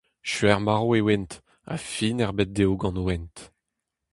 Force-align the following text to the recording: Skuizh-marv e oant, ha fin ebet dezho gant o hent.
Skuizh-marv 0.29 0.89
e 0.97 0.99
oant, 1.07 1.31
ha 1.67 1.75
fin 1.91 2.23
ebet 2.27 2.51
dezho 2.55 2.75
gant 2.81 3.01
o 3.01 3.05
hent. 3.09 3.37